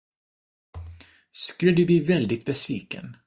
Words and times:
Skulle 1.33 1.71
du 1.75 1.85
bli 1.85 1.99
väldigt 1.99 2.45
besviken? 2.45 3.17